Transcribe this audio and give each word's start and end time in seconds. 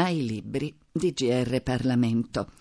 ai 0.00 0.26
libri 0.26 0.74
di 0.90 1.12
GR 1.12 1.60
Parlamento. 1.62 2.52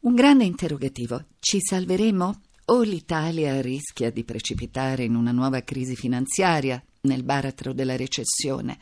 Un 0.00 0.14
grande 0.14 0.44
interrogativo. 0.44 1.26
Ci 1.38 1.58
salveremo? 1.60 2.40
O 2.66 2.82
l'Italia 2.82 3.60
rischia 3.60 4.10
di 4.10 4.24
precipitare 4.24 5.04
in 5.04 5.14
una 5.14 5.30
nuova 5.30 5.62
crisi 5.62 5.94
finanziaria 5.94 6.82
nel 7.02 7.22
baratro 7.22 7.72
della 7.72 7.96
recessione? 7.96 8.78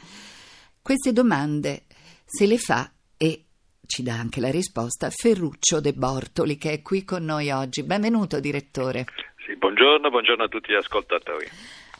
Queste 0.81 1.13
domande 1.13 1.85
se 2.25 2.47
le 2.47 2.57
fa 2.57 2.91
e 3.17 3.45
ci 3.87 4.03
dà 4.03 4.15
anche 4.15 4.41
la 4.41 4.51
risposta 4.51 5.11
Ferruccio 5.11 5.81
De 5.81 5.93
Bortoli 5.93 6.57
che 6.57 6.73
è 6.73 6.83
qui 6.83 7.05
con 7.05 7.25
noi 7.25 7.51
oggi. 7.51 7.83
Benvenuto 7.83 8.41
direttore. 8.41 9.05
Sì, 9.45 9.57
buongiorno, 9.57 10.09
buongiorno 10.09 10.45
a 10.45 10.49
tutti 10.49 10.73
gli 10.73 10.77
ascoltatori. 10.77 11.47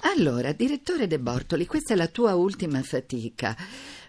Allora, 0.03 0.53
direttore 0.53 1.07
De 1.07 1.19
Bortoli, 1.19 1.67
questa 1.67 1.93
è 1.93 1.97
la 1.97 2.07
tua 2.07 2.35
ultima 2.35 2.81
fatica, 2.83 3.55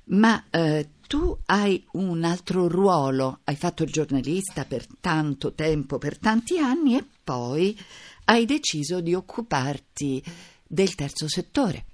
ma 0.05 0.45
eh, 0.49 0.87
tu 1.07 1.37
hai 1.47 1.83
un 1.93 2.23
altro 2.23 2.67
ruolo, 2.67 3.39
hai 3.45 3.55
fatto 3.55 3.83
il 3.83 3.91
giornalista 3.91 4.65
per 4.65 4.85
tanto 4.99 5.53
tempo, 5.53 5.97
per 5.97 6.17
tanti 6.17 6.57
anni 6.57 6.97
e 6.97 7.03
poi 7.23 7.77
hai 8.25 8.45
deciso 8.45 9.01
di 9.01 9.13
occuparti 9.13 10.23
del 10.67 10.95
terzo 10.95 11.27
settore. 11.27 11.85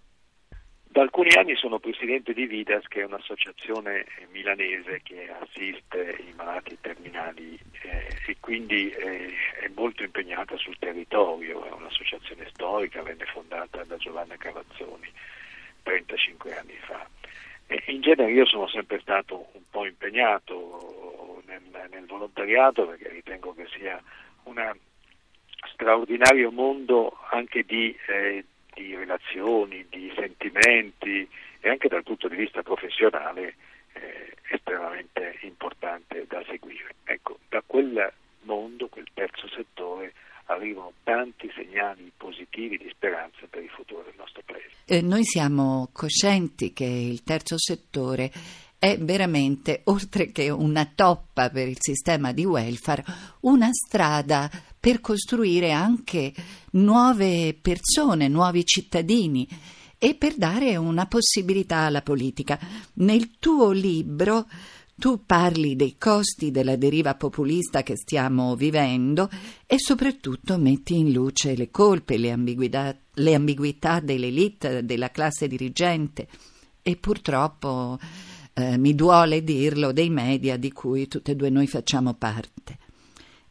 Da 0.98 1.04
alcuni 1.04 1.30
anni 1.36 1.56
sono 1.56 1.78
presidente 1.78 2.34
di 2.34 2.48
Vidas, 2.48 2.88
che 2.88 3.02
è 3.02 3.06
un'associazione 3.06 4.06
milanese 4.32 5.02
che 5.04 5.30
assiste 5.30 6.24
i 6.28 6.34
malati 6.36 6.76
terminali 6.82 7.54
eh, 7.84 8.08
e 8.26 8.38
quindi 8.40 8.90
eh, 8.90 9.32
è 9.62 9.70
molto 9.76 10.02
impegnata 10.02 10.58
sul 10.58 10.78
territorio, 10.80 11.66
è 11.66 11.72
un'associazione 11.72 12.48
storica, 12.50 13.04
venne 13.04 13.26
fondata 13.26 13.84
da 13.84 13.98
Giovanna 13.98 14.38
Cavazzoni 14.38 15.12
35 15.84 16.58
anni 16.58 16.78
fa. 16.80 17.08
In 17.88 18.02
genere 18.02 18.32
io 18.32 18.46
sono 18.46 18.68
sempre 18.68 19.00
stato 19.00 19.48
un 19.54 19.64
po' 19.70 19.86
impegnato 19.86 21.44
nel, 21.46 21.62
nel 21.90 22.06
volontariato 22.06 22.86
perché 22.88 23.10
ritengo 23.10 23.54
che 23.54 23.68
sia 23.78 24.02
un 24.44 24.58
straordinario 25.74 26.52
mondo 26.52 27.18
anche 27.30 27.64
di, 27.64 27.96
eh, 28.08 28.46
di, 28.74 28.96
relazioni, 28.96 29.86
di 29.90 30.12
sentimenti 30.16 31.28
e 31.60 31.70
anche 31.70 31.90
dal 31.90 32.04
punto 32.04 32.30
di 32.30 32.38
vista 32.38 32.64
professionale 32.64 33.56
eh, 33.94 34.34
estremamente 34.50 35.38
importante 35.42 36.26
da 36.28 36.44
seguire. 36.48 36.96
Ecco, 37.04 37.40
da 37.50 37.62
quel 37.66 38.14
mondo, 38.42 38.88
quel 38.88 39.08
terzo 39.14 39.48
settore, 39.50 40.14
arrivano 40.48 40.94
tanti 41.04 41.50
segnali 41.56 42.12
positivi 42.16 42.78
di 42.78 42.90
speranza 42.90 43.46
per 43.50 43.64
il 43.64 43.70
futuro 43.70 44.04
del 44.04 44.16
nostro 44.18 44.42
Paese. 44.46 44.70
Eh, 44.86 45.02
noi 45.02 45.24
siamo 45.24 45.90
coscienti 45.92 46.74
che 46.74 46.86
il 46.86 47.24
terzo 47.24 47.58
settore 47.58 48.32
è 48.80 48.98
veramente, 48.98 49.82
oltre 49.86 50.32
che 50.32 50.50
una 50.50 50.90
toppa 50.94 51.50
per 51.50 51.68
il 51.68 51.78
sistema 51.80 52.32
di 52.32 52.46
welfare, 52.46 53.04
una 53.42 53.70
strada 53.72 54.50
per 54.80 55.02
costruire 55.02 55.72
anche 55.72 56.34
nuove 56.72 57.58
persone, 57.60 58.28
nuovi 58.28 58.64
cittadini 58.66 59.48
e 59.98 60.14
per 60.14 60.36
dare 60.36 60.76
una 60.76 61.08
possibilità 61.08 61.80
alla 61.80 62.02
politica. 62.02 62.60
Nel 62.96 63.38
tuo 63.40 63.72
libro 63.72 64.46
tu 65.00 65.26
parli 65.26 65.76
dei 65.76 65.96
costi 65.98 66.50
della 66.50 66.76
deriva 66.76 67.14
populista 67.14 67.84
che 67.84 67.96
stiamo 67.96 68.56
vivendo 68.56 69.30
e 69.68 69.78
soprattutto 69.78 70.58
metti 70.58 70.98
in 70.98 71.12
luce 71.12 71.56
le 71.56 71.70
colpe, 71.70 72.18
le 72.18 72.32
ambiguità, 72.32 72.98
le 73.14 73.34
ambiguità 73.36 74.00
dell'elite, 74.00 74.84
della 74.84 75.12
classe 75.12 75.48
dirigente 75.48 76.28
e 76.82 76.96
purtroppo, 76.96 78.00
eh, 78.54 78.78
mi 78.78 78.96
duole 78.96 79.44
dirlo, 79.44 79.92
dei 79.92 80.10
media 80.10 80.58
di 80.58 80.72
cui 80.72 81.08
tutte 81.08 81.34
e 81.34 81.36
due 81.36 81.52
noi 81.52 81.68
facciamo 81.68 82.16
parte. 82.16 82.80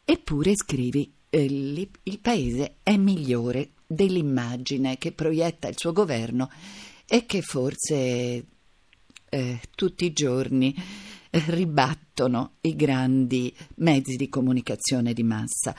Eppure 0.03 0.53
scrivi 0.53 1.09
eh, 1.29 1.43
il 1.43 2.19
paese 2.19 2.77
è 2.83 2.97
migliore 2.97 3.69
dell'immagine 3.87 4.97
che 4.97 5.13
proietta 5.13 5.69
il 5.69 5.77
suo 5.77 5.93
governo 5.93 6.49
e 7.05 7.25
che 7.25 7.41
forse 7.41 8.45
eh, 9.29 9.59
tutti 9.75 10.03
i 10.03 10.11
giorni 10.11 10.75
ribattono 11.47 12.57
i 12.61 12.75
grandi 12.75 13.55
mezzi 13.77 14.15
di 14.15 14.29
comunicazione 14.29 15.13
di 15.13 15.23
massa. 15.23 15.75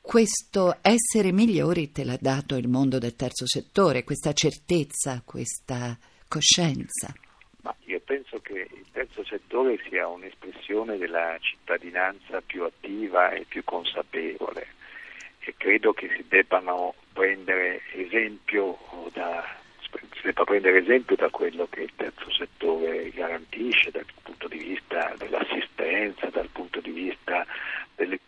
Questo 0.00 0.78
essere 0.82 1.32
migliori 1.32 1.90
te 1.90 2.04
l'ha 2.04 2.18
dato 2.20 2.56
il 2.56 2.68
mondo 2.68 2.98
del 2.98 3.16
terzo 3.16 3.46
settore, 3.46 4.04
questa 4.04 4.32
certezza, 4.32 5.22
questa 5.24 5.98
coscienza. 6.28 7.12
Ma 7.62 7.74
io 7.86 8.00
penso 8.00 8.38
che 8.40 8.68
il 8.72 8.86
terzo 8.92 9.24
settore 9.24 9.78
sia 9.88 10.06
un'espressione 10.06 10.96
della 10.96 11.36
cittadinanza 11.40 12.40
più 12.40 12.62
attiva 12.62 13.32
e 13.32 13.44
più 13.48 13.64
consapevole 13.64 14.74
e 15.40 15.54
credo 15.56 15.92
che 15.92 16.08
si 16.16 16.24
debbano 16.28 16.94
prendere 17.12 17.82
esempio 17.92 18.76
da, 19.12 19.44
si 19.80 20.22
debba 20.22 20.44
prendere 20.44 20.78
esempio 20.78 21.16
da 21.16 21.30
quello 21.30 21.66
che 21.70 21.82
il 21.82 21.92
terzo 21.94 22.30
settore 22.30 23.10
garantisce 23.10 23.90
dal 23.90 24.04
punto 24.22 24.48
di 24.48 24.58
vista 24.58 25.14
dell'assistenza, 25.16 26.28
dal 26.30 26.48
punto 26.50 26.80
di 26.80 26.90
vista 26.90 27.46
delle 27.94 28.18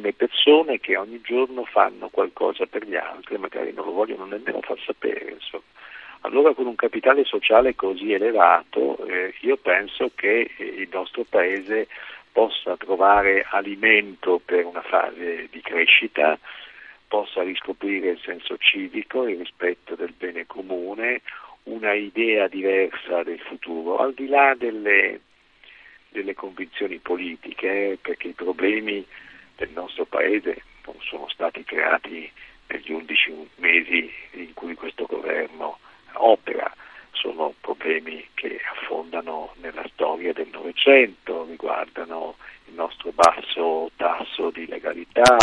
tantissime 0.00 0.12
persone 0.12 0.80
che 0.80 0.96
ogni 0.96 1.20
giorno 1.20 1.64
fanno 1.64 2.08
qualcosa 2.08 2.66
per 2.66 2.86
gli 2.86 2.96
altri 2.96 3.38
magari 3.38 3.72
non 3.72 3.84
lo 3.84 3.92
vogliono 3.92 4.24
nemmeno 4.24 4.60
far 4.62 4.78
sapere. 4.80 5.32
Insomma. 5.32 5.62
Allora 6.22 6.54
con 6.54 6.66
un 6.66 6.74
capitale 6.74 7.24
sociale 7.24 7.74
così 7.74 8.12
elevato 8.12 9.04
eh, 9.06 9.34
io 9.40 9.56
penso 9.56 10.10
che 10.14 10.50
eh, 10.56 10.64
il 10.64 10.88
nostro 10.90 11.24
Paese 11.28 11.88
possa 12.32 12.76
trovare 12.76 13.46
alimento 13.48 14.40
per 14.44 14.64
una 14.64 14.82
fase 14.82 15.48
di 15.50 15.60
crescita, 15.60 16.38
possa 17.08 17.42
riscoprire 17.42 18.10
il 18.10 18.20
senso 18.20 18.56
civico, 18.58 19.26
il 19.26 19.38
rispetto 19.38 19.96
del 19.96 20.14
bene 20.16 20.46
comune, 20.46 21.22
una 21.64 21.92
idea 21.92 22.46
diversa 22.46 23.22
del 23.24 23.40
futuro, 23.40 23.96
al 23.96 24.14
di 24.14 24.28
là 24.28 24.54
delle, 24.56 25.20
delle 26.10 26.34
convinzioni 26.34 26.98
politiche, 26.98 27.98
perché 28.00 28.28
i 28.28 28.32
problemi 28.32 29.04
del 29.60 29.70
nostro 29.74 30.06
Paese 30.06 30.62
non 30.86 30.96
sono 31.02 31.28
stati 31.28 31.62
creati 31.64 32.30
negli 32.68 32.92
undici 32.92 33.30
mesi 33.56 34.10
in 34.32 34.54
cui 34.54 34.74
questo 34.74 35.04
governo 35.04 35.78
opera, 36.14 36.74
sono 37.12 37.52
problemi 37.60 38.26
che 38.32 38.58
affondano 38.72 39.52
nella 39.60 39.84
storia 39.92 40.32
del 40.32 40.48
Novecento, 40.50 41.44
riguardano 41.44 42.36
il 42.68 42.74
nostro 42.74 43.12
basso 43.12 43.90
tasso 43.96 44.48
di 44.50 44.66
legalità, 44.66 45.36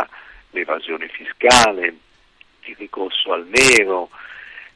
l'evasione 0.49 1.07
fiscale, 1.09 1.95
il 2.61 2.75
ricorso 2.75 3.33
al 3.33 3.45
nero 3.45 4.09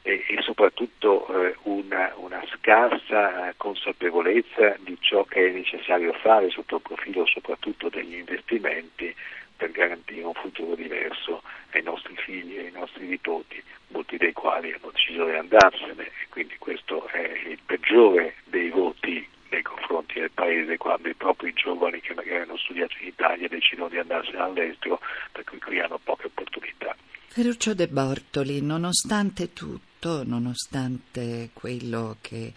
e, 0.03 0.23
soprattutto 0.41 1.28
eh, 1.28 1.56
una, 1.63 2.13
una, 2.16 2.44
scarsa 2.56 3.53
consapevolezza 3.56 4.75
di 4.79 4.97
ciò 5.00 5.23
che 5.25 5.47
è 5.47 5.51
necessario 5.51 6.13
fare 6.13 6.50
sotto 6.50 6.78
il 6.78 6.81
profilo 6.81 7.25
soprattutto 7.28 7.90
degli 7.90 8.16
investimenti 8.16 9.14
per 9.55 9.72
garantire 9.72 10.23
un 10.23 10.34
futuro 10.34 10.73
diverso 10.75 11.43
ai 11.72 11.84
nostri 11.84 12.16
figli 12.17 12.58
e 12.58 12.66
ai 12.66 12.72
nostri 12.72 13.05
nipoti, 13.05 13.61
molti 13.90 14.17
dei 14.17 14.34
quali 14.34 14.73
hanno 14.73 14.91
deciso 14.91 15.25
di 15.25 15.35
andarsene 15.35 16.03
e 16.03 16.28
quindi 16.29 16.55
questo 16.58 17.05
è 17.08 17.31
il 17.47 17.59
peggiore 17.64 18.35
dei 18.46 18.70
voti 18.70 19.28
nei 19.49 19.61
confronti 19.61 20.20
del 20.20 20.31
paese 20.31 20.78
quando 20.78 21.09
i 21.09 21.14
propri 21.14 21.53
giovani 21.53 21.99
che 21.99 22.16
magari 22.16 22.41
hanno 22.41 22.58
studiato 22.58 22.96
in 23.02 23.08
Italia 23.08 23.47
decidono 23.47 23.90
di 23.90 23.99
andarsene 23.99 24.40
all'estero 24.40 24.99
per 25.31 25.43
cui 25.43 25.59
qui 25.59 25.79
hanno 25.79 25.99
poche 26.02 26.25
opportunità. 26.25 26.96
Ferruccio 27.28 27.73
De 27.73 27.87
Bortoli, 27.87 28.61
nonostante 28.61 29.53
tutto, 29.53 29.91
nonostante 30.01 31.51
quello 31.53 32.17
che 32.21 32.53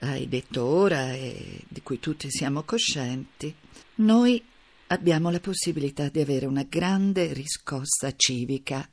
hai 0.00 0.28
detto 0.28 0.64
ora 0.64 1.12
e 1.12 1.60
di 1.68 1.80
cui 1.82 1.98
tutti 1.98 2.30
siamo 2.30 2.62
coscienti, 2.62 3.54
noi 3.96 4.42
abbiamo 4.88 5.30
la 5.30 5.40
possibilità 5.40 6.08
di 6.08 6.20
avere 6.20 6.46
una 6.46 6.64
grande 6.68 7.32
riscossa 7.32 8.14
civica, 8.14 8.86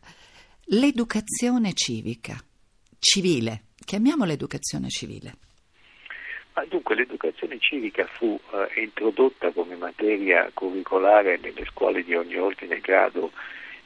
l'educazione 0.66 1.74
civica, 1.74 2.38
civile, 3.00 3.64
chiamiamola 3.84 4.32
educazione 4.32 4.90
civile. 4.90 5.34
Dunque 6.68 6.96
l'educazione 6.96 7.58
civica 7.60 8.06
fu 8.06 8.38
eh, 8.52 8.82
introdotta 8.82 9.52
come 9.52 9.76
materia 9.76 10.50
curricolare 10.54 11.38
nelle 11.38 11.64
scuole 11.66 12.04
di 12.04 12.14
ogni 12.14 12.36
ordine 12.36 12.76
e 12.76 12.80
grado 12.82 13.32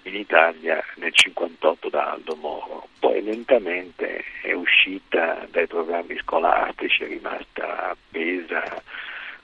in 0.03 0.15
Italia 0.15 0.83
nel 0.95 1.13
58 1.13 1.89
da 1.89 2.11
Aldo 2.11 2.35
Moro, 2.35 2.87
poi 2.99 3.23
lentamente 3.23 4.23
è 4.41 4.53
uscita 4.53 5.47
dai 5.49 5.67
programmi 5.67 6.17
scolastici, 6.19 7.03
è 7.03 7.07
rimasta 7.07 7.91
appesa 7.91 8.81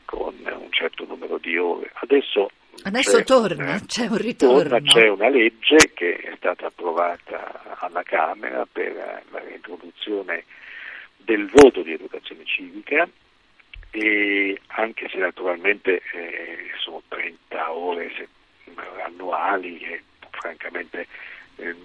con 0.05 0.35
un 0.43 0.71
certo 0.71 1.05
numero 1.05 1.37
di 1.37 1.57
ore. 1.57 1.91
Adesso, 1.93 2.49
Adesso 2.83 3.23
torna, 3.23 3.63
una, 3.63 3.79
c'è 3.85 4.07
un 4.07 4.17
ritorno. 4.17 4.69
Torna, 4.69 4.81
c'è 4.81 5.07
una 5.07 5.29
legge 5.29 5.91
che 5.93 6.15
è 6.15 6.33
stata 6.37 6.67
approvata 6.67 7.77
alla 7.79 8.03
Camera 8.03 8.65
per 8.71 8.93
la 9.29 9.39
reintroduzione 9.39 10.45
del 11.17 11.49
voto 11.49 11.81
di 11.81 11.93
educazione 11.93 12.43
civica 12.45 13.07
e 13.91 14.59
anche 14.67 15.09
se 15.09 15.17
naturalmente 15.17 16.01
eh, 16.13 16.69
sono 16.79 17.01
30 17.07 17.71
ore 17.71 18.11
annuali 19.03 19.77
che 19.77 20.03
francamente 20.49 21.07
eh, 21.57 21.75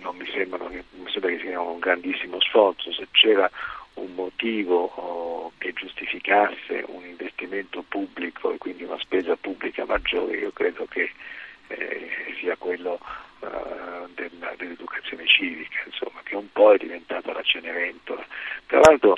non 0.00 0.16
mi, 0.16 0.26
sembrano, 0.30 0.68
mi 0.68 1.10
sembra 1.10 1.30
che 1.30 1.38
sia 1.40 1.60
un 1.60 1.78
grandissimo 1.78 2.40
sforzo, 2.40 2.92
se 2.92 3.06
c'era 3.12 3.48
un 3.94 4.14
motivo 4.14 4.84
oh, 4.94 5.52
che 5.58 5.72
giustificasse 5.72 6.84
un 6.86 7.04
investimento 7.04 7.84
pubblico 7.86 8.52
e 8.52 8.58
quindi 8.58 8.84
una 8.84 8.98
spesa 8.98 9.36
pubblica 9.36 9.84
maggiore, 9.84 10.38
io 10.38 10.50
credo 10.52 10.86
che 10.86 11.10
eh, 11.68 12.10
sia 12.40 12.56
quello 12.56 12.98
uh, 13.40 14.08
dell'educazione 14.14 15.26
civica, 15.26 15.82
insomma, 15.86 16.20
che 16.24 16.34
un 16.34 16.50
po' 16.50 16.72
è 16.72 16.78
diventata 16.78 17.32
la 17.32 17.42
Cenerentola. 17.42 18.26
Tra 18.66 18.80
l'altro 18.80 19.16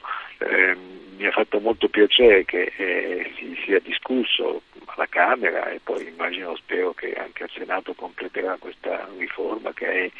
mi 1.22 1.28
ha 1.28 1.30
fatto 1.30 1.60
molto 1.60 1.88
piacere 1.88 2.44
che 2.44 2.72
eh, 2.76 3.32
si 3.36 3.56
sia 3.64 3.78
discusso 3.78 4.62
alla 4.86 5.06
Camera 5.06 5.70
e 5.70 5.78
poi 5.80 6.08
immagino, 6.08 6.56
spero 6.56 6.92
che 6.94 7.14
anche 7.14 7.44
al 7.44 7.50
Senato 7.50 7.94
completerà 7.94 8.56
questa 8.58 9.08
riforma 9.16 9.72
che 9.72 9.86
è 9.86 10.10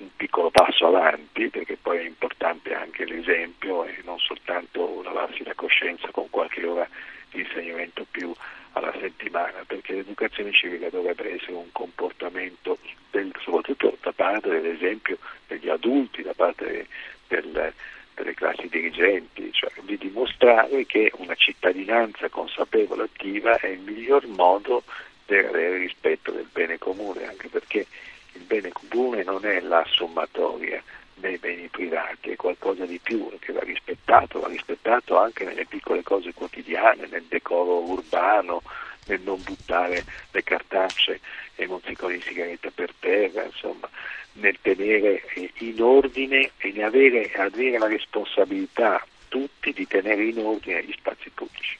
un 0.00 0.10
piccolo 0.16 0.50
passo 0.50 0.88
avanti 0.88 1.48
perché 1.48 1.78
poi 1.80 1.98
è 1.98 2.04
importante 2.04 2.74
anche 2.74 3.06
l'esempio 3.06 3.84
e 3.86 4.00
non 4.04 4.18
soltanto 4.18 5.00
lavarsi 5.02 5.42
la 5.44 5.54
coscienza 5.54 6.08
con 6.10 6.28
qualche 6.28 6.66
ora 6.66 6.86
di 7.30 7.40
insegnamento 7.40 8.06
più 8.10 8.30
alla 8.72 8.92
settimana 9.00 9.64
perché 9.66 9.94
l'educazione 9.94 10.52
civica 10.52 10.90
dovrebbe 10.90 11.34
essere 11.34 11.54
un 11.54 11.72
comportamento 11.72 12.76
del, 13.10 13.32
soprattutto 13.40 13.96
da 14.02 14.12
parte 14.12 14.50
dell'esempio 14.50 15.16
degli 15.46 15.70
adulti, 15.70 16.22
da 16.22 16.34
parte 16.34 16.86
del, 17.28 17.72
delle 18.18 18.34
classi 18.34 18.68
dirigenti, 18.68 19.50
cioè 19.52 19.70
di 19.82 19.96
dimostrare 19.96 20.84
che 20.86 21.10
una 21.16 21.34
cittadinanza 21.34 22.28
consapevole 22.28 23.02
e 23.02 23.10
attiva 23.12 23.58
è 23.58 23.68
il 23.68 23.80
miglior 23.80 24.26
modo 24.26 24.82
per 25.24 25.46
avere 25.46 25.78
rispetto 25.78 26.32
del 26.32 26.48
bene 26.50 26.78
comune, 26.78 27.26
anche 27.26 27.48
perché 27.48 27.86
il 28.32 28.42
bene 28.42 28.70
comune 28.72 29.22
non 29.22 29.44
è 29.44 29.60
la 29.60 29.84
sommatoria 29.88 30.82
dei 31.14 31.38
beni 31.38 31.68
privati, 31.68 32.30
è 32.30 32.36
qualcosa 32.36 32.86
di 32.86 32.98
più 33.02 33.28
che 33.38 33.52
va 33.52 33.60
rispettato, 33.60 34.40
va 34.40 34.48
rispettato 34.48 35.18
anche 35.18 35.44
nelle 35.44 35.66
piccole 35.66 36.02
cose 36.02 36.32
quotidiane, 36.32 37.08
nel 37.10 37.24
decoro 37.28 37.82
urbano, 37.82 38.62
nel 39.08 39.20
non 39.22 39.42
buttare 39.42 40.04
le 40.30 40.42
cartacce 40.42 41.20
e 41.54 41.64
i 41.64 41.66
mozziconi 41.66 42.16
di 42.16 42.22
sigaretta 42.22 42.70
per 42.74 42.92
terra, 42.98 43.44
insomma, 43.44 43.88
nel 44.34 44.56
tenere 44.62 45.22
in 45.58 45.82
ordine 45.82 46.52
e 46.58 46.72
ne 46.72 46.82
avere, 46.84 47.32
avere 47.32 47.78
la 47.78 47.88
responsabilità 47.88 49.04
tutti 49.28 49.72
di 49.72 49.86
tenere 49.86 50.24
in 50.24 50.38
ordine 50.38 50.84
gli 50.84 50.94
spazi 50.96 51.30
pubblici. 51.30 51.76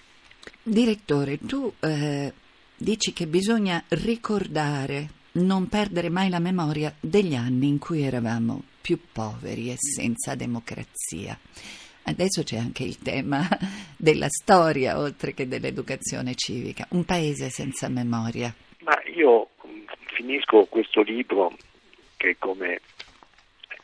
Direttore, 0.63 1.39
tu 1.39 1.73
eh, 1.81 2.33
dici 2.77 3.13
che 3.13 3.27
bisogna 3.27 3.83
ricordare 3.89 5.17
non 5.33 5.69
perdere 5.69 6.09
mai 6.09 6.29
la 6.29 6.41
memoria 6.41 6.95
degli 6.99 7.35
anni 7.35 7.69
in 7.69 7.79
cui 7.79 8.03
eravamo 8.03 8.63
più 8.81 8.99
poveri 9.13 9.71
e 9.71 9.77
senza 9.79 10.35
democrazia. 10.35 11.39
Adesso 12.09 12.43
c'è 12.43 12.57
anche 12.57 12.85
il 12.85 12.99
tema 12.99 13.47
della 13.97 14.29
storia, 14.29 14.99
oltre 14.99 15.35
che 15.35 15.47
dell'educazione 15.47 16.35
civica. 16.35 16.87
Un 16.91 17.05
paese 17.05 17.51
senza 17.51 17.89
memoria. 17.89 18.53
Ma 18.81 18.99
io 19.15 19.51
mm, 19.67 19.85
finisco 20.07 20.65
questo 20.65 21.03
libro 21.03 21.55
che, 22.17 22.37
come 22.39 22.81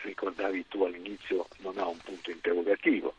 ricordavi 0.02 0.66
tu 0.68 0.84
all'inizio, 0.84 1.46
non 1.58 1.76
ha 1.78 1.86
un 1.86 1.98
punto 2.02 2.30
interrogativo. 2.30 3.14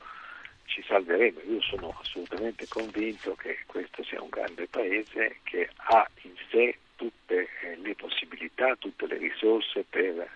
Ci 0.66 0.84
salveremo. 0.88 1.40
Io 1.50 1.62
sono 1.62 1.96
assolutamente 2.02 2.68
convinto 2.68 3.36
che 3.36 3.60
questo 3.68 4.04
sia 4.04 4.22
un 4.22 4.30
grande 4.30 4.68
paese 4.68 5.38
che 5.44 5.70
ha 5.76 6.10
in 6.24 6.34
sé 6.50 6.78
tutte 6.96 7.48
eh, 7.62 7.76
le 7.78 7.94
possibilità, 7.94 8.76
tutte 8.76 9.06
le 9.06 9.18
risorse 9.18 9.86
per 9.88 10.28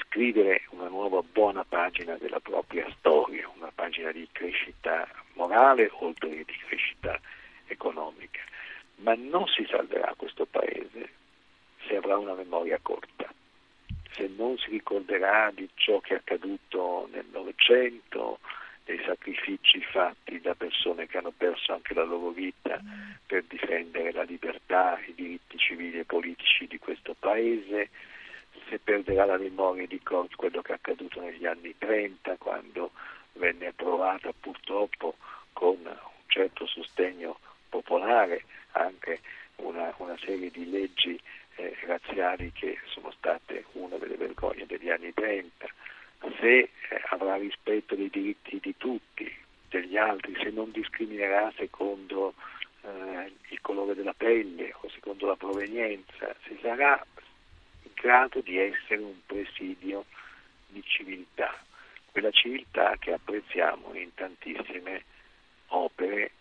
scrivere 0.00 0.62
una 0.70 0.88
nuova 0.88 1.22
buona 1.22 1.64
pagina 1.64 2.16
della 2.16 2.40
propria 2.40 2.86
storia, 2.98 3.50
una 3.56 3.70
pagina 3.74 4.10
di 4.12 4.26
crescita 4.32 5.08
morale 5.34 5.90
oltre 5.92 6.28
che 6.28 6.44
di 6.44 6.56
crescita 6.66 7.20
economica. 7.66 8.40
Ma 8.96 9.14
non 9.14 9.46
si 9.46 9.66
salverà 9.68 10.14
questo 10.16 10.46
paese 10.46 11.10
se 11.86 11.96
avrà 11.96 12.16
una 12.16 12.34
memoria 12.34 12.78
corta, 12.80 13.32
se 14.12 14.30
non 14.36 14.56
si 14.58 14.70
ricorderà 14.70 15.50
di 15.54 15.68
ciò 15.74 16.00
che 16.00 16.14
è 16.14 16.16
accaduto 16.18 17.08
nel 17.12 17.26
Novecento, 17.32 18.38
dei 18.84 19.00
sacrifici 19.04 19.80
fatti 19.80 20.40
da 20.40 20.54
persone 20.54 21.06
che 21.06 21.18
hanno 21.18 21.32
perso 21.36 21.72
anche 21.72 21.94
la 21.94 22.02
loro 22.02 22.30
vita 22.30 22.80
per 23.26 23.44
difendere 23.44 24.12
la 24.12 24.22
libertà, 24.22 24.98
i 25.06 25.14
diritti 25.14 25.56
civili 25.56 26.00
e 26.00 26.04
politici 26.04 26.66
di 26.66 26.78
questo 26.78 27.14
Paese, 27.18 27.90
se 28.68 28.78
perderà 28.78 29.24
la 29.24 29.38
memoria 29.38 29.86
di 29.86 30.00
quello 30.02 30.62
che 30.62 30.72
è 30.72 30.74
accaduto 30.74 31.20
negli 31.20 31.46
anni 31.46 31.74
30 31.76 32.36
quando 32.36 32.92
venne 33.34 33.68
approvata 33.68 34.32
purtroppo 34.38 35.16
con 35.52 35.76
un 35.84 36.26
certo 36.26 36.66
sostegno 36.66 37.38
popolare 37.68 38.44
anche 38.72 39.20
una, 39.56 39.94
una 39.98 40.16
serie 40.24 40.50
di 40.50 40.68
leggi 40.70 41.20
eh, 41.56 41.76
razziali 41.86 42.52
che 42.52 42.78
sono 42.86 43.10
state 43.12 43.64
una 43.72 43.96
delle 43.96 44.16
vergogne 44.16 44.66
degli 44.66 44.90
anni 44.90 45.12
30 45.12 45.66
se 46.38 46.58
eh, 46.58 46.70
avrà 47.10 47.36
rispetto 47.36 47.94
dei 47.94 48.10
diritti 48.10 48.58
di 48.60 48.74
tutti, 48.76 49.30
degli 49.68 49.96
altri, 49.96 50.34
se 50.42 50.50
non 50.50 50.70
discriminerà 50.70 51.52
secondo 51.56 52.34
eh, 52.82 53.32
il 53.48 53.60
colore 53.60 53.94
della 53.94 54.14
pelle 54.14 54.74
o 54.80 54.88
secondo 54.90 55.26
la 55.26 55.36
provenienza, 55.36 56.34
se 56.44 56.58
sarà 56.60 57.04
in 57.92 58.00
grado 58.00 58.40
di 58.40 58.58
essere 58.58 59.02
un 59.02 59.20
presidio 59.26 60.06
di 60.68 60.82
civiltà, 60.84 61.62
quella 62.10 62.30
civiltà 62.30 62.96
che 62.98 63.12
apprezziamo 63.12 63.94
in 63.94 64.12
tantissime 64.14 65.04
opere, 65.68 66.32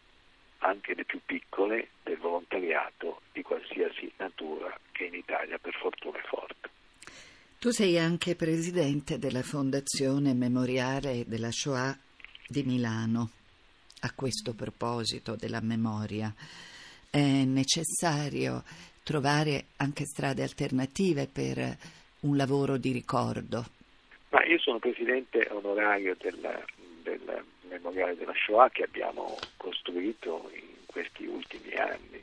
anche 0.60 0.93
le 0.96 1.03
più 1.03 1.20
piccole, 1.25 1.89
del 2.03 2.17
volontariato 2.17 3.22
di 3.34 3.41
qualsiasi 3.41 4.12
natura 4.17 4.77
che 4.91 5.05
in 5.05 5.15
Italia 5.15 5.58
per 5.58 5.74
fortuna 5.74 6.17
è 6.17 6.25
forte. 6.27 6.70
Tu 7.60 7.70
sei 7.72 8.00
anche 8.00 8.36
presidente 8.36 9.20
della 9.20 9.43
Fondazione 9.43 10.34
Memoriale 10.34 11.25
della 11.27 11.51
Shoah 11.51 11.96
di 12.48 12.63
Milano. 12.63 13.31
A 14.03 14.13
questo 14.13 14.55
proposito 14.55 15.36
della 15.36 15.62
memoria, 15.62 16.34
è 17.12 17.43
necessario 17.43 18.63
trovare 19.03 19.65
anche 19.77 20.05
strade 20.05 20.43
alternative 20.43 21.27
per 21.27 21.77
un 22.22 22.38
lavoro 22.38 22.77
di 22.77 22.91
ricordo. 22.91 23.65
Ma 24.29 24.43
io 24.46 24.60
sono 24.60 24.79
presidente 24.79 25.48
onorario 25.51 26.15
del, 26.20 26.63
del 27.03 27.43
Memoriale 27.70 28.15
della 28.15 28.34
Shoah 28.36 28.70
che 28.70 28.84
abbiamo 28.84 29.38
costruito 29.58 30.50
in 30.53 30.86
questi 30.86 31.25
ultimi 31.25 31.74
anni, 31.74 32.22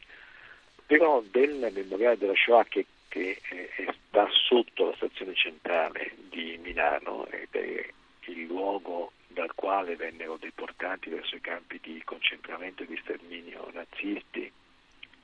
però 0.86 1.22
del 1.30 1.70
Memoriale 1.72 2.16
della 2.16 2.34
Shoah 2.34 2.64
che 2.64 2.86
che 3.08 3.40
eh, 3.50 3.94
sta 4.08 4.28
sotto 4.30 4.86
la 4.86 4.94
stazione 4.96 5.34
centrale 5.34 6.12
di 6.28 6.58
Milano 6.62 7.26
ed 7.26 7.48
è 7.50 7.88
il 8.26 8.44
luogo 8.44 9.12
dal 9.26 9.54
quale 9.54 9.96
vennero 9.96 10.36
deportati 10.36 11.08
verso 11.08 11.36
i 11.36 11.40
campi 11.40 11.78
di 11.82 12.02
concentramento 12.04 12.82
e 12.82 12.86
di 12.86 12.98
sterminio 13.02 13.70
nazisti 13.72 14.50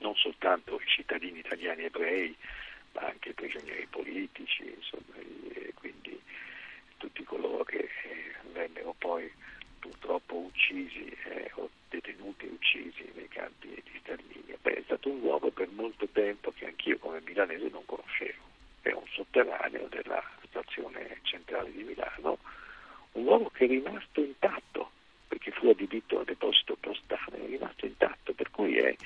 non 0.05 0.15
soltanto 0.15 0.79
i 0.79 0.87
cittadini 0.87 1.39
italiani 1.39 1.85
ebrei, 1.85 2.35
ma 2.93 3.07
anche 3.07 3.29
i 3.29 3.33
prigionieri 3.33 3.87
politici, 3.87 4.63
insomma, 4.63 5.15
e 5.51 5.73
quindi 5.73 6.21
tutti 6.97 7.23
coloro 7.23 7.63
che 7.63 7.79
eh, 7.79 8.35
vennero 8.53 8.93
poi 8.99 9.31
purtroppo 9.79 10.35
uccisi 10.35 11.09
eh, 11.25 11.49
o 11.55 11.69
detenuti 11.89 12.45
e 12.45 12.49
uccisi 12.49 13.11
nei 13.15 13.27
campi 13.27 13.69
di 13.69 13.99
sterminio. 13.99 14.57
Beh, 14.61 14.75
è 14.75 14.81
stato 14.83 15.09
un 15.09 15.19
luogo 15.21 15.49
per 15.49 15.69
molto 15.69 16.07
tempo 16.11 16.53
che 16.55 16.67
anch'io 16.67 16.99
come 16.99 17.21
milanese 17.25 17.69
non 17.69 17.85
conoscevo. 17.85 18.43
È 18.81 18.91
un 18.91 19.07
sotterraneo 19.09 19.87
della 19.87 20.23
stazione 20.47 21.19
centrale 21.23 21.71
di 21.71 21.81
Milano, 21.81 22.37
un 23.13 23.23
luogo 23.23 23.49
che 23.49 23.65
è 23.65 23.67
rimasto 23.67 24.21
intatto 24.21 24.91
perché 25.27 25.49
fu 25.49 25.69
adibito 25.69 26.15
dire 28.85 28.97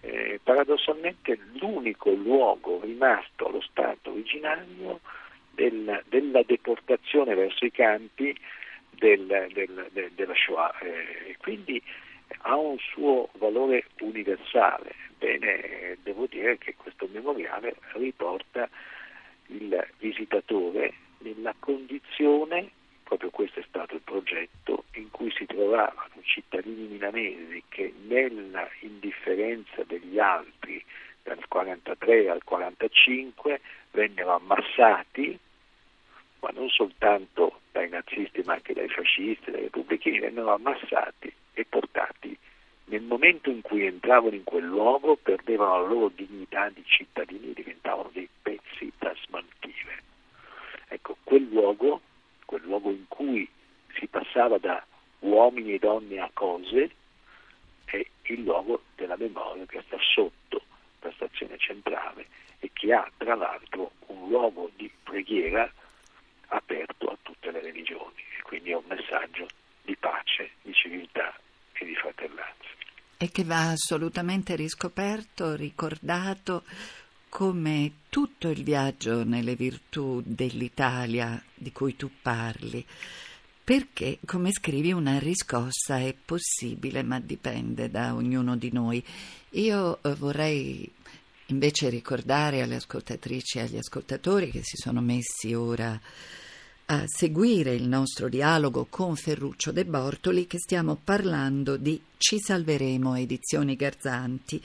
eh, 0.00 0.40
paradossalmente 0.42 1.38
l'unico 1.54 2.10
luogo 2.10 2.80
rimasto 2.82 3.46
allo 3.46 3.62
stato 3.62 4.10
originario 4.10 5.00
del, 5.72 6.02
della 6.08 6.42
deportazione 6.42 7.34
verso 7.34 7.64
i 7.64 7.70
campi 7.70 8.36
del, 8.90 9.48
del, 9.52 9.88
del, 9.90 10.10
della 10.14 10.34
Shoah. 10.34 10.78
Eh, 10.80 11.36
quindi 11.38 11.82
ha 12.42 12.56
un 12.56 12.78
suo 12.78 13.30
valore 13.38 13.86
universale. 14.00 14.94
Bene, 15.18 15.98
devo 16.02 16.26
dire 16.26 16.58
che 16.58 16.74
questo 16.76 17.08
memoriale 17.10 17.76
riporta 17.94 18.68
il 19.46 19.86
visitatore 19.98 20.94
nella 21.18 21.54
condizione, 21.58 22.70
proprio 23.04 23.30
questo 23.30 23.60
è 23.60 23.64
stato 23.68 23.94
il 23.94 24.00
progetto, 24.02 24.84
in 24.94 25.10
cui 25.10 25.30
si 25.30 25.46
trovavano 25.46 26.10
cittadini 26.22 26.88
milanesi 26.88 27.62
che 27.68 27.92
nella 28.06 28.68
indifferenza 28.80 29.84
degli 29.84 30.18
altri 30.18 30.82
dal 31.22 31.46
43 31.46 32.28
al 32.30 32.42
45 32.42 33.60
vennero 33.92 34.34
ammassati, 34.34 35.38
ma 36.42 36.50
non 36.50 36.68
soltanto 36.68 37.60
dai 37.72 37.88
nazisti 37.88 38.42
ma 38.44 38.54
anche 38.54 38.74
dai 38.74 38.88
fascisti, 38.88 39.50
dai 39.50 39.62
repubblichini, 39.62 40.18
vennero 40.18 40.52
ammassati 40.52 41.32
e 41.54 41.64
portati 41.64 42.38
nel 42.92 43.02
momento 43.02 43.48
in 43.48 43.62
cui 43.62 43.86
entravano 43.86 44.34
in 44.34 44.44
quel 44.44 44.64
luogo 44.64 45.16
perdevano 45.16 45.80
la 45.80 45.86
loro 45.86 46.08
dignità 46.14 46.68
di 46.68 46.84
cittadini 46.84 47.50
e 47.50 47.54
diventavano 47.54 48.10
dei 48.12 48.28
pezzi 48.42 48.92
da 48.98 49.14
smaltire. 49.24 50.02
Ecco, 50.88 51.16
quel 51.24 51.48
luogo, 51.48 52.02
quel 52.44 52.60
luogo 52.64 52.90
in 52.90 53.06
cui 53.08 53.48
si 53.94 54.06
passava 54.08 54.58
da 54.58 54.84
uomini 55.20 55.72
e 55.72 55.78
donne 55.78 56.18
a 56.18 56.30
cose, 56.34 56.90
è 57.86 58.04
il 58.24 58.42
luogo 58.42 58.82
della 58.94 59.16
memoria 59.16 59.64
che 59.64 59.82
sta 59.86 59.96
sotto 59.98 60.60
la 61.00 61.12
stazione 61.12 61.56
centrale 61.56 62.26
e 62.58 62.70
che 62.74 62.92
ha 62.92 63.10
tra 63.16 63.34
l'altro 63.34 63.92
un 64.08 64.28
luogo 64.28 64.70
di 64.76 64.90
preghiera 65.02 65.70
aperto 66.48 67.08
a 67.08 67.16
tutte 67.22 67.50
le 67.50 67.60
religioni 67.60 68.22
è 68.72 68.76
un 68.76 68.84
messaggio 68.88 69.46
di 69.84 69.96
pace, 69.96 70.52
di 70.62 70.72
civiltà 70.72 71.38
e 71.72 71.84
di 71.84 71.94
fratellanza. 71.94 72.50
E 73.16 73.30
che 73.30 73.44
va 73.44 73.70
assolutamente 73.70 74.56
riscoperto, 74.56 75.54
ricordato 75.54 76.64
come 77.28 77.92
tutto 78.08 78.48
il 78.48 78.62
viaggio 78.62 79.24
nelle 79.24 79.54
virtù 79.54 80.22
dell'Italia 80.24 81.42
di 81.54 81.72
cui 81.72 81.96
tu 81.96 82.10
parli, 82.20 82.84
perché, 83.64 84.18
come 84.26 84.50
scrivi, 84.50 84.92
una 84.92 85.18
riscossa 85.18 85.98
è 85.98 86.14
possibile, 86.14 87.02
ma 87.02 87.20
dipende 87.20 87.90
da 87.90 88.14
ognuno 88.14 88.56
di 88.56 88.72
noi. 88.72 89.02
Io 89.50 90.02
eh, 90.02 90.14
vorrei 90.14 90.90
invece 91.46 91.88
ricordare 91.88 92.62
alle 92.62 92.76
ascoltatrici 92.76 93.58
e 93.58 93.62
agli 93.62 93.76
ascoltatori 93.76 94.50
che 94.50 94.62
si 94.62 94.76
sono 94.76 95.00
messi 95.00 95.54
ora 95.54 95.98
a 96.86 97.04
seguire 97.06 97.74
il 97.74 97.88
nostro 97.88 98.28
dialogo 98.28 98.86
con 98.88 99.16
Ferruccio 99.16 99.72
De 99.72 99.84
Bortoli 99.84 100.46
che 100.46 100.58
stiamo 100.58 100.98
parlando 101.02 101.76
di 101.76 102.00
Ci 102.18 102.38
salveremo 102.38 103.14
edizioni 103.16 103.76
Garzanti. 103.76 104.62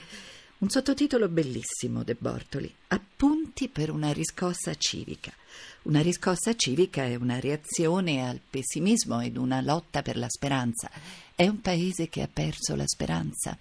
Un 0.58 0.68
sottotitolo 0.68 1.28
bellissimo 1.28 2.02
De 2.02 2.16
Bortoli, 2.18 2.72
Appunti 2.88 3.68
per 3.68 3.90
una 3.90 4.12
riscossa 4.12 4.74
civica. 4.74 5.32
Una 5.82 6.02
riscossa 6.02 6.54
civica 6.54 7.04
è 7.04 7.14
una 7.14 7.40
reazione 7.40 8.28
al 8.28 8.40
pessimismo 8.48 9.20
ed 9.20 9.36
una 9.36 9.60
lotta 9.60 10.02
per 10.02 10.16
la 10.16 10.28
speranza. 10.28 10.90
È 11.34 11.46
un 11.46 11.60
paese 11.60 12.08
che 12.08 12.22
ha 12.22 12.28
perso 12.32 12.76
la 12.76 12.86
speranza? 12.86 13.56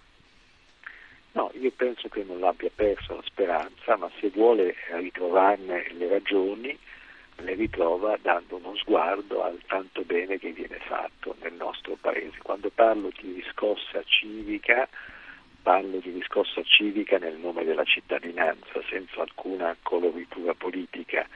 No, 1.33 1.51
io 1.59 1.71
penso 1.75 2.09
che 2.09 2.23
non 2.23 2.39
l'abbia 2.39 2.71
perso 2.73 3.15
la 3.15 3.23
speranza, 3.23 3.95
ma 3.95 4.09
se 4.19 4.29
vuole 4.29 4.73
ritrovarne 4.99 5.93
le 5.93 6.07
ragioni, 6.07 6.77
le 7.37 7.53
ritrova 7.53 8.17
dando 8.21 8.57
uno 8.57 8.75
sguardo 8.75 9.43
al 9.43 9.59
tanto 9.67 10.01
bene 10.03 10.37
che 10.39 10.51
viene 10.51 10.79
fatto 10.79 11.35
nel 11.41 11.53
nostro 11.53 11.97
paese. 11.99 12.37
Quando 12.41 12.69
parlo 12.69 13.11
di 13.19 13.33
riscossa 13.33 14.03
civica, 14.03 14.87
parlo 15.61 15.97
di 15.99 16.11
riscossa 16.11 16.61
civica 16.63 17.17
nel 17.17 17.35
nome 17.35 17.63
della 17.63 17.83
cittadinanza, 17.83 18.81
senza 18.89 19.21
alcuna 19.21 19.75
coloritura 19.81 20.53
politica, 20.53 21.27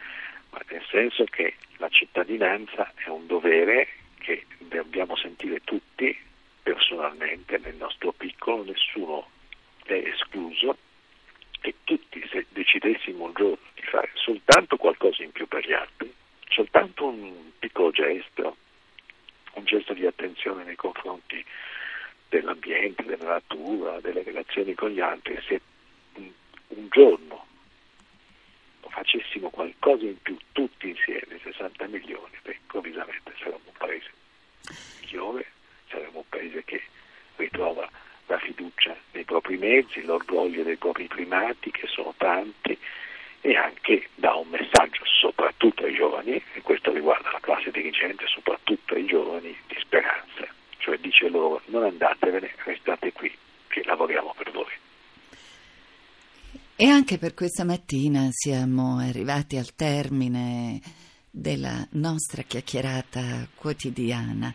ma 0.51 0.59
nel 0.69 0.83
senso 0.89 1.25
che 1.25 1.55
la 1.77 1.89
cittadinanza 1.89 2.91
è 2.95 3.09
un 3.09 3.27
dovere 3.27 3.87
che 4.19 4.45
dobbiamo 4.59 5.15
sentire 5.15 5.61
tutti 5.63 6.17
personalmente 6.61 7.57
nel 7.57 7.75
nostro 7.75 8.11
piccolo, 8.11 8.63
nessuno 8.63 9.29
è 9.85 9.93
escluso 9.93 10.77
e 11.61 11.75
tutti 11.83 12.25
se 12.31 12.45
decidessimo 12.49 13.25
un 13.25 13.33
giorno 13.33 13.57
fare 13.91 14.09
soltanto 14.13 14.77
qualcosa 14.77 15.21
in 15.21 15.31
più 15.33 15.47
per 15.47 15.67
gli 15.67 15.73
altri, 15.73 16.11
soltanto 16.47 17.07
un 17.07 17.51
piccolo 17.59 17.91
gesto, 17.91 18.55
un 19.53 19.65
gesto 19.65 19.93
di 19.93 20.05
attenzione 20.05 20.63
nei 20.63 20.77
confronti 20.77 21.45
dell'ambiente, 22.29 23.03
della 23.03 23.33
natura, 23.33 23.99
delle 23.99 24.23
relazioni 24.23 24.73
con 24.73 24.91
gli 24.91 25.01
altri, 25.01 25.37
se 25.45 25.59
un, 26.13 26.87
giorno 26.89 27.45
facessimo 28.87 29.49
qualcosa 29.49 30.05
in 30.05 30.21
più 30.21 30.37
tutti 30.53 30.89
insieme, 30.89 31.39
60 31.41 31.87
milioni, 31.87 32.37
beh, 32.41 32.57
improvvisamente 32.61 33.33
saremmo 33.37 33.59
un 33.65 33.77
paese 33.77 34.09
migliore, 35.01 35.45
saremmo 35.89 36.19
un 36.19 36.29
paese 36.29 36.63
che 36.63 36.81
ritrova 37.35 37.89
la 38.27 38.39
fiducia 38.39 38.95
nei 39.11 39.25
propri 39.25 39.57
mezzi, 39.57 40.01
l'orgoglio 40.03 40.63
dei 40.63 40.77
propri 40.77 41.07
primati, 41.07 41.71
che 41.71 41.87
sono 41.87 42.13
tanti, 42.17 42.77
e 43.41 43.55
anche 43.55 44.09
dà 44.15 44.35
un 44.35 44.47
messaggio 44.49 45.03
soprattutto 45.03 45.83
ai 45.83 45.95
giovani, 45.95 46.41
e 46.53 46.61
questo 46.61 46.91
riguarda 46.91 47.31
la 47.31 47.39
classe 47.39 47.71
dirigente, 47.71 48.25
soprattutto 48.27 48.93
ai 48.93 49.05
giovani, 49.05 49.55
di 49.67 49.75
speranza, 49.79 50.47
cioè 50.77 50.97
dice 50.97 51.27
loro 51.27 51.61
non 51.65 51.83
andatevene, 51.83 52.53
restate 52.63 53.11
qui, 53.11 53.31
che 53.67 53.81
lavoriamo 53.83 54.33
per 54.37 54.51
voi. 54.51 54.71
E 56.75 56.87
anche 56.87 57.17
per 57.17 57.33
questa 57.33 57.63
mattina 57.63 58.27
siamo 58.31 58.97
arrivati 58.97 59.57
al 59.57 59.75
termine 59.75 60.79
della 61.29 61.87
nostra 61.91 62.41
chiacchierata 62.41 63.47
quotidiana. 63.55 64.53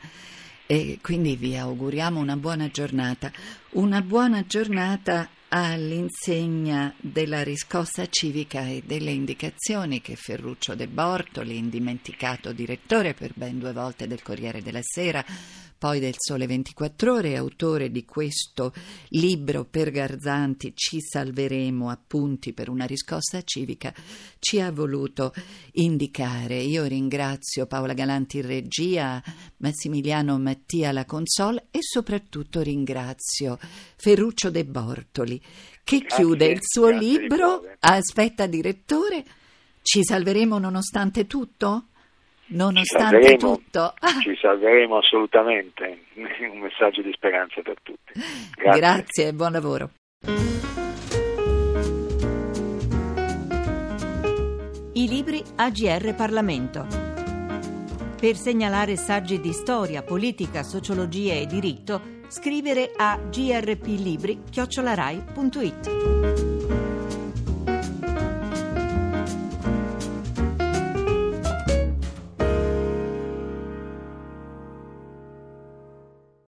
E 0.66 0.99
quindi 1.00 1.37
vi 1.37 1.57
auguriamo 1.57 2.19
una 2.19 2.37
buona 2.37 2.69
giornata, 2.69 3.31
una 3.71 4.02
buona 4.02 4.45
giornata 4.45 5.28
all'insegna 5.49 6.93
della 7.00 7.43
riscossa 7.43 8.07
civica 8.09 8.67
e 8.67 8.83
delle 8.85 9.11
indicazioni 9.11 10.00
che 10.00 10.17
Ferruccio 10.17 10.75
De 10.75 10.88
Bortoli, 10.88 11.57
indimenticato 11.57 12.53
direttore 12.53 13.15
per 13.15 13.33
ben 13.35 13.59
due 13.59 13.73
volte 13.73 14.07
del 14.07 14.23
Corriere 14.23 14.62
della 14.62 14.83
Sera, 14.83 15.25
poi 15.87 16.00
del 16.00 16.16
Sole 16.19 16.49
24 16.49 17.12
Ore, 17.12 17.37
autore 17.37 17.93
di 17.93 18.05
questo 18.05 18.73
libro 19.11 19.64
per 19.64 19.93
Garzanti, 19.93 20.73
Ci 20.75 21.00
salveremo, 21.00 21.88
appunti 21.88 22.52
per 22.52 22.69
una 22.69 22.87
riscossa 22.87 23.40
civica, 23.43 23.95
ci 24.40 24.61
ha 24.61 24.73
voluto 24.73 25.33
indicare. 25.75 26.57
Io 26.57 26.87
ringrazio 26.87 27.66
Paola 27.66 27.93
Galanti 27.93 28.38
in 28.38 28.47
regia, 28.49 29.23
Massimiliano 29.59 30.37
Mattia 30.40 30.88
alla 30.88 31.05
console 31.05 31.69
e 31.71 31.78
soprattutto 31.83 32.62
ringrazio 32.62 33.57
Ferruccio 33.95 34.50
De 34.50 34.64
Bortoli 34.64 35.40
che 35.85 35.99
grazie, 35.99 36.16
chiude 36.16 36.47
il 36.47 36.59
suo 36.62 36.88
libro. 36.88 37.62
Aspetta, 37.78 38.49
direttore, 38.49 39.25
ci 39.83 40.02
salveremo 40.02 40.59
nonostante 40.59 41.28
tutto? 41.28 41.90
Nonostante 42.49 43.31
ci 43.31 43.37
tutto. 43.37 43.95
Ci 44.23 44.37
salveremo 44.41 44.99
assolutamente. 44.99 46.05
Un 46.15 46.59
messaggio 46.61 47.03
di 47.03 47.12
speranza 47.12 47.61
per 47.62 47.76
tutti. 47.83 48.12
Grazie, 48.55 48.81
Grazie 48.81 49.29
e 49.29 49.33
buon 49.33 49.53
lavoro. 49.53 49.91
I 54.93 55.09
libri 55.09 55.43
AGR 55.57 56.15
Parlamento. 56.15 56.87
Per 58.19 58.35
segnalare 58.35 58.97
saggi 58.97 59.41
di 59.41 59.53
storia, 59.53 60.03
politica, 60.03 60.62
sociologia 60.62 61.35
e 61.35 61.45
diritto, 61.47 62.00
scrivere 62.29 62.93
a 62.97 63.19
grplibri.it. 63.19 64.47